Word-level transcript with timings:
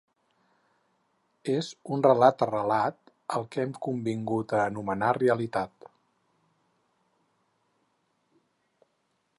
És 1.55 1.67
un 1.97 2.05
relat 2.05 2.45
arrelat 2.45 2.97
al 3.39 3.45
que 3.55 3.61
hem 3.65 3.75
convingut 3.87 4.57
a 4.61 4.63
anomenar 4.71 5.11
realitat. 5.19 5.89